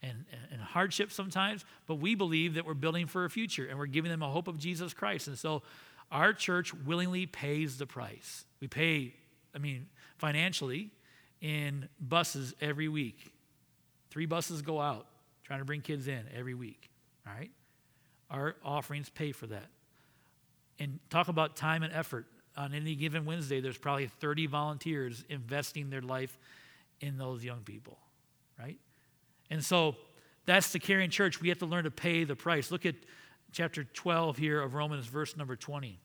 [0.08, 3.86] and, and, hardship sometimes, but we believe that we're building for a future and we're
[3.86, 5.26] giving them a hope of Jesus Christ.
[5.26, 5.62] And so
[6.10, 8.44] our church willingly pays the price.
[8.60, 9.14] We pay,
[9.54, 9.86] I mean,
[10.18, 10.90] financially
[11.40, 13.32] in buses every week.
[14.10, 15.06] Three buses go out
[15.44, 16.90] trying to bring kids in every week.
[17.26, 17.50] All right?
[18.30, 19.66] Our offerings pay for that.
[20.78, 22.26] And talk about time and effort.
[22.56, 26.38] On any given Wednesday, there's probably 30 volunteers investing their life
[27.00, 27.98] in those young people,
[28.58, 28.78] right?
[29.50, 29.96] And so
[30.44, 31.40] that's the caring church.
[31.40, 32.70] We have to learn to pay the price.
[32.70, 32.94] Look at
[33.52, 35.98] chapter 12 here of Romans, verse number 20.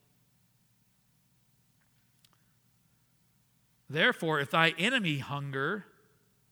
[3.89, 5.85] Therefore, if thy enemy hunger,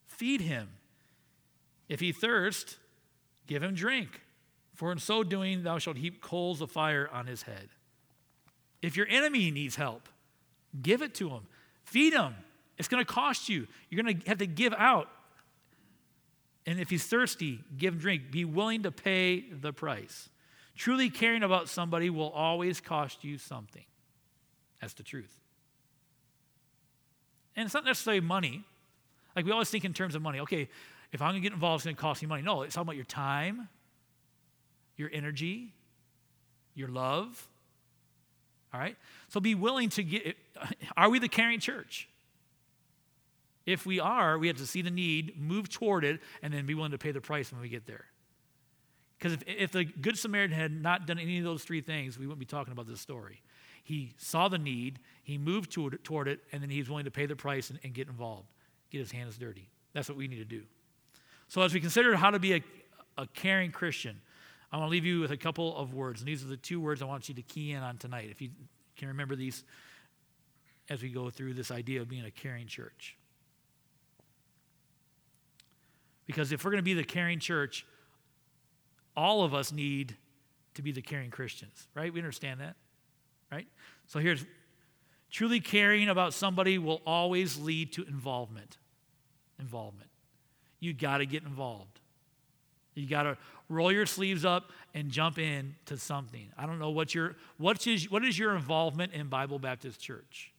[0.06, 0.70] feed him.
[1.88, 2.78] If he thirst,
[3.48, 4.22] give him drink.
[4.74, 7.70] for in so doing thou shalt heap coals of fire on his head.
[8.82, 10.08] If your enemy needs help,
[10.82, 11.48] give it to him.
[11.84, 12.36] Feed him.
[12.78, 13.68] It's going to cost you.
[13.90, 15.10] You're going to have to give out.
[16.70, 18.30] And if he's thirsty, give him drink.
[18.30, 20.30] Be willing to pay the price.
[20.76, 23.86] Truly caring about somebody will always cost you something.
[24.80, 25.36] That's the truth.
[27.56, 28.64] And it's not necessarily money.
[29.36, 30.42] Like we always think in terms of money.
[30.42, 30.70] Okay,
[31.12, 32.44] if I'm going to get involved, it's going to cost me money.
[32.44, 33.68] No, it's all about your time,
[34.96, 35.74] your energy,
[36.76, 37.48] your love.
[38.76, 38.96] All right?
[39.30, 40.38] So be willing to get.
[40.96, 42.08] Are we the caring church?
[43.70, 46.74] If we are, we have to see the need, move toward it, and then be
[46.74, 48.06] willing to pay the price when we get there.
[49.18, 52.26] Because if, if the Good Samaritan had not done any of those three things, we
[52.26, 53.42] wouldn't be talking about this story.
[53.84, 57.12] He saw the need, he moved toward, toward it, and then he was willing to
[57.12, 58.48] pay the price and, and get involved,
[58.90, 59.70] get his hands dirty.
[59.94, 60.64] That's what we need to do.
[61.48, 62.64] So, as we consider how to be a,
[63.18, 64.22] a caring Christian,
[64.72, 66.22] I want to leave you with a couple of words.
[66.22, 68.30] And these are the two words I want you to key in on tonight.
[68.30, 68.50] If you
[68.96, 69.64] can remember these
[70.90, 73.16] as we go through this idea of being a caring church.
[76.30, 77.88] Because if we're going to be the caring church,
[79.18, 80.16] all of us need
[80.76, 82.14] to be the caring Christians, right?
[82.14, 82.76] We understand that,
[83.52, 83.66] right?
[84.06, 84.46] So here's
[85.32, 88.78] truly caring about somebody will always lead to involvement.
[89.60, 90.12] Involvement.
[90.80, 92.00] You got to get involved.
[92.94, 93.36] You got to
[93.68, 96.48] roll your sleeves up and jump in to something.
[96.56, 100.54] I don't know what your what is what is your involvement in Bible Baptist Church?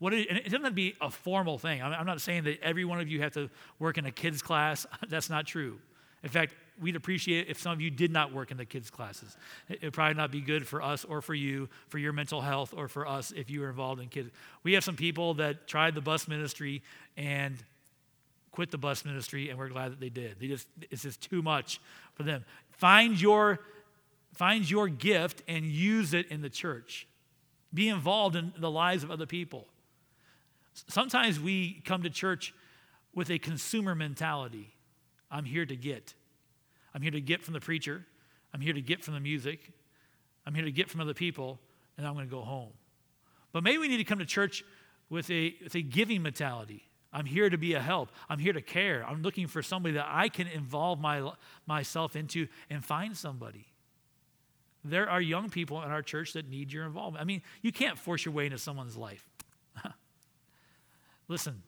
[0.00, 1.82] What is, and it doesn't have to be a formal thing.
[1.82, 4.86] I'm not saying that every one of you have to work in a kids class.
[5.08, 5.78] That's not true.
[6.22, 9.36] In fact, we'd appreciate if some of you did not work in the kids' classes.
[9.68, 12.72] It would probably not be good for us or for you, for your mental health,
[12.74, 14.30] or for us if you were involved in kids.
[14.62, 16.82] We have some people that tried the bus ministry
[17.18, 17.56] and
[18.52, 20.40] quit the bus ministry, and we're glad that they did.
[20.40, 21.78] They just it's just too much
[22.14, 22.44] for them.
[22.70, 23.60] Find your
[24.34, 27.06] find your gift and use it in the church.
[27.72, 29.66] Be involved in the lives of other people.
[30.72, 32.54] Sometimes we come to church
[33.14, 34.74] with a consumer mentality.
[35.30, 36.14] I'm here to get.
[36.94, 38.06] I'm here to get from the preacher.
[38.52, 39.72] I'm here to get from the music.
[40.46, 41.60] I'm here to get from other people,
[41.96, 42.72] and I'm going to go home.
[43.52, 44.64] But maybe we need to come to church
[45.08, 46.84] with a, with a giving mentality.
[47.12, 48.10] I'm here to be a help.
[48.28, 49.04] I'm here to care.
[49.06, 51.32] I'm looking for somebody that I can involve my,
[51.66, 53.66] myself into and find somebody.
[54.84, 57.20] There are young people in our church that need your involvement.
[57.20, 59.28] I mean, you can't force your way into someone's life.
[61.30, 61.62] Listen,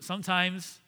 [0.00, 0.80] sometimes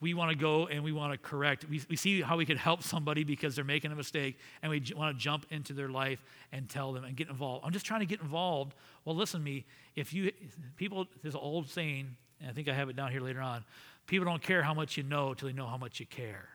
[0.00, 1.64] we want to go and we want to correct.
[1.68, 4.80] We, we see how we could help somebody because they're making a mistake, and we
[4.80, 7.64] j- want to jump into their life and tell them and get involved.
[7.64, 8.74] I'm just trying to get involved.
[9.04, 9.66] Well, listen to me.
[9.94, 10.32] If you,
[10.76, 13.64] people, there's an old saying, and I think I have it down here later on
[14.06, 16.48] people don't care how much you know until they know how much you care,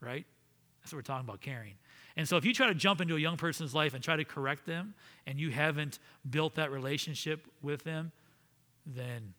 [0.00, 0.26] right?
[0.80, 1.74] That's what we're talking about caring.
[2.16, 4.24] And so if you try to jump into a young person's life and try to
[4.24, 4.94] correct them,
[5.26, 8.12] and you haven't built that relationship with them,
[8.94, 9.34] then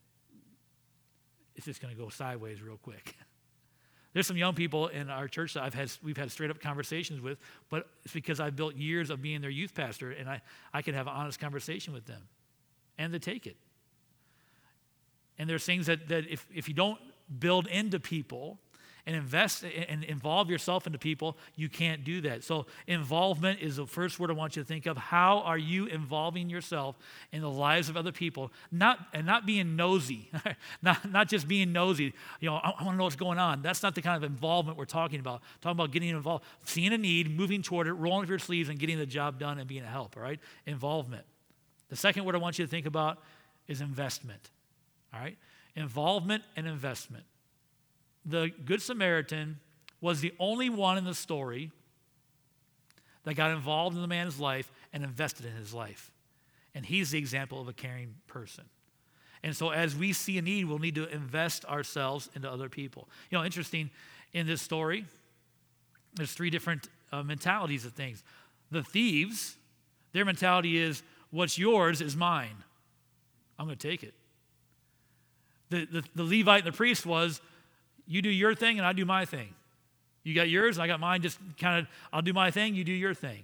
[1.55, 3.15] it's just going to go sideways real quick.
[4.13, 7.21] There's some young people in our church that I've had, we've had straight up conversations
[7.21, 7.37] with,
[7.69, 10.41] but it's because I've built years of being their youth pastor and I,
[10.73, 12.21] I can have an honest conversation with them.
[12.97, 13.55] And they take it.
[15.37, 16.99] And there's things that, that if, if you don't
[17.39, 18.57] build into people,
[19.05, 22.43] and invest and involve yourself into people, you can't do that.
[22.43, 24.97] So, involvement is the first word I want you to think of.
[24.97, 26.97] How are you involving yourself
[27.31, 28.51] in the lives of other people?
[28.71, 30.29] Not and not being nosy,
[30.81, 32.13] not, not just being nosy.
[32.39, 33.61] You know, I, I want to know what's going on.
[33.61, 35.41] That's not the kind of involvement we're talking about.
[35.61, 38.79] talking about getting involved, seeing a need, moving toward it, rolling up your sleeves, and
[38.79, 40.17] getting the job done and being a help.
[40.17, 41.25] All right, involvement.
[41.89, 43.17] The second word I want you to think about
[43.67, 44.49] is investment.
[45.13, 45.37] All right,
[45.75, 47.23] involvement and investment
[48.29, 49.59] the Good Samaritan
[50.01, 51.71] was the only one in the story
[53.23, 56.11] that got involved in the man's life and invested in his life.
[56.73, 58.65] And he's the example of a caring person.
[59.43, 63.07] And so, as we see a need, we'll need to invest ourselves into other people.
[63.29, 63.89] You know, interesting
[64.33, 65.05] in this story,
[66.15, 68.23] there's three different uh, mentalities of things.
[68.71, 69.55] The thieves,
[70.11, 72.55] their mentality is, what's yours is mine.
[73.57, 74.13] I'm going to take it.
[75.69, 77.41] The, the, the Levite and the priest was,
[78.09, 79.53] you do your thing and I do my thing.
[80.23, 81.21] You got yours and I got mine.
[81.21, 83.43] Just kind of, I'll do my thing, you do your thing.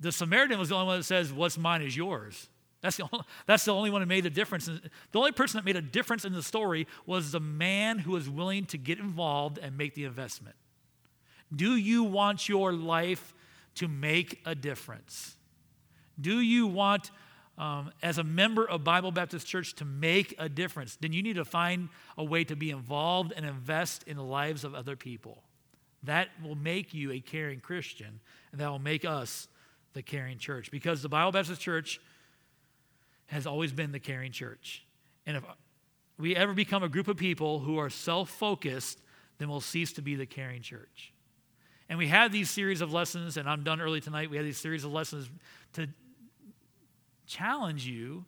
[0.00, 2.48] The Samaritan was the only one that says, What's mine is yours.
[2.80, 4.66] That's the, only, that's the only one that made a difference.
[4.66, 8.28] The only person that made a difference in the story was the man who was
[8.28, 10.56] willing to get involved and make the investment.
[11.54, 13.34] Do you want your life
[13.76, 15.36] to make a difference?
[16.20, 17.10] Do you want
[17.58, 21.36] um, as a member of Bible Baptist Church to make a difference, then you need
[21.36, 25.42] to find a way to be involved and invest in the lives of other people.
[26.04, 29.48] That will make you a caring Christian, and that will make us
[29.92, 32.00] the caring church because the Bible Baptist Church
[33.26, 34.84] has always been the caring church.
[35.26, 35.44] And if
[36.18, 38.98] we ever become a group of people who are self focused,
[39.38, 41.12] then we'll cease to be the caring church.
[41.88, 44.30] And we had these series of lessons, and I'm done early tonight.
[44.30, 45.28] We had these series of lessons
[45.74, 45.88] to
[47.32, 48.24] challenge you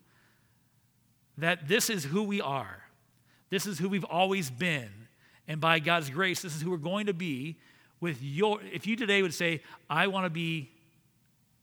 [1.39, 2.83] that this is who we are.
[3.51, 4.91] This is who we've always been.
[5.47, 7.57] And by God's grace, this is who we're going to be
[8.01, 10.71] with your if you today would say, I want to be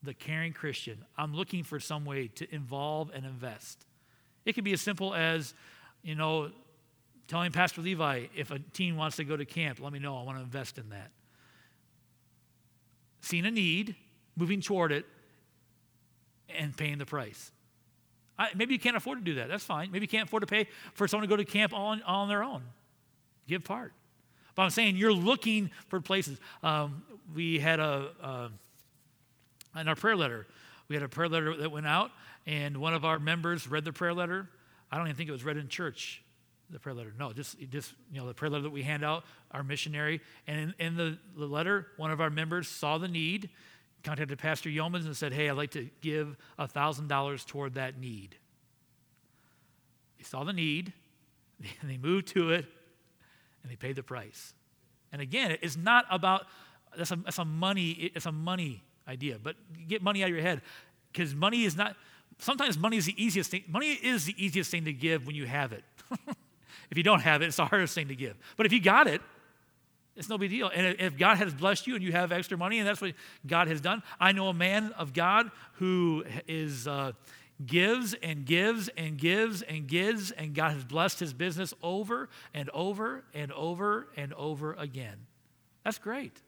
[0.03, 3.85] the caring Christian, I'm looking for some way to involve and invest.
[4.45, 5.53] It could be as simple as,
[6.01, 6.49] you know,
[7.27, 10.17] telling Pastor Levi, if a teen wants to go to camp, let me know.
[10.17, 11.11] I want to invest in that.
[13.21, 13.95] Seeing a need,
[14.35, 15.05] moving toward it,
[16.57, 17.51] and paying the price.
[18.37, 19.49] I, maybe you can't afford to do that.
[19.49, 19.91] That's fine.
[19.91, 22.43] Maybe you can't afford to pay for someone to go to camp on, on their
[22.43, 22.63] own.
[23.47, 23.93] Give part.
[24.55, 26.39] But I'm saying you're looking for places.
[26.63, 28.49] Um, we had a, uh,
[29.79, 30.47] in our prayer letter,
[30.87, 32.11] we had a prayer letter that went out,
[32.45, 34.49] and one of our members read the prayer letter.
[34.91, 36.21] I don't even think it was read in church,
[36.69, 37.13] the prayer letter.
[37.17, 40.19] No, just, just you know, the prayer letter that we hand out, our missionary.
[40.47, 43.49] And in, in the, the letter, one of our members saw the need,
[44.03, 48.35] contacted Pastor Yeomans and said, Hey, I'd like to give $1,000 toward that need.
[50.17, 50.93] They saw the need,
[51.81, 52.65] and they moved to it,
[53.63, 54.53] and they paid the price.
[55.11, 56.45] And again, it's not about
[56.95, 59.55] that's a, that's a money it's a money idea, but
[59.87, 60.61] get money out of your head
[61.11, 61.95] because money is not.
[62.39, 63.63] Sometimes money is the easiest thing.
[63.67, 65.83] Money is the easiest thing to give when you have it.
[66.89, 68.35] if you don't have it, it's the hardest thing to give.
[68.57, 69.21] But if you got it,
[70.21, 70.69] it's no big deal.
[70.71, 73.15] And if God has blessed you and you have extra money, and that's what
[73.47, 77.13] God has done, I know a man of God who is uh,
[77.65, 82.69] gives and gives and gives and gives, and God has blessed his business over and
[82.69, 85.25] over and over and over again.
[85.83, 86.39] That's great.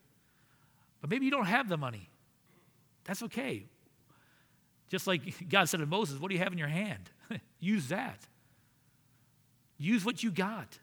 [1.01, 2.11] But maybe you don't have the money.
[3.05, 3.65] That's okay.
[4.89, 7.09] Just like God said to Moses, What do you have in your hand?
[7.59, 8.19] Use that.
[9.79, 10.77] Use what you got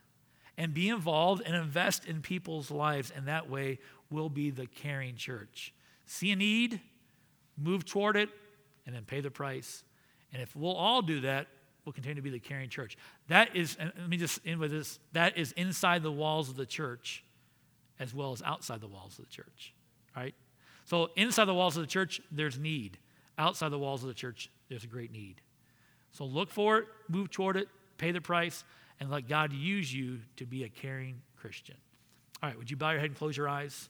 [0.61, 3.79] and be involved and invest in people's lives, and that way
[4.11, 5.73] we'll be the caring church.
[6.05, 6.79] See a need,
[7.57, 8.29] move toward it,
[8.85, 9.83] and then pay the price
[10.33, 11.47] and if we'll all do that,
[11.85, 12.97] we'll continue to be the caring church.
[13.27, 16.65] That is, let me just end with this that is inside the walls of the
[16.65, 17.23] church
[17.99, 19.73] as well as outside the walls of the church,
[20.15, 20.33] right?
[20.85, 22.97] So inside the walls of the church, there's need.
[23.37, 25.41] Outside the walls of the church, there's a great need.
[26.11, 28.63] So look for it, move toward it, pay the price,
[29.01, 31.75] and let God use you to be a caring Christian.
[32.41, 33.89] All right, would you bow your head and close your eyes?